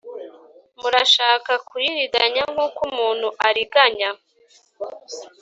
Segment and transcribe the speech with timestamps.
[0.79, 4.09] murashaka kuyiriganya nk uko umuntu ariganya